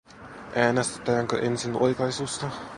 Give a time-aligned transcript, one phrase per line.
[0.55, 2.49] Äänestetäänkö ensin oikaisusta?